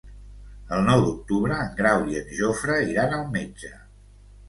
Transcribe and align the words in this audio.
El 0.77 0.81
nou 0.87 1.03
d'octubre 1.09 1.61
en 1.65 1.71
Grau 1.83 2.09
i 2.15 2.19
en 2.25 2.35
Jofre 2.43 2.81
iran 2.97 3.19
al 3.21 3.33
metge. 3.41 3.75